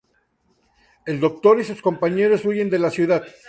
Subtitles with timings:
[1.05, 3.23] El Doctor y sus compañeros huyen de la ciudad.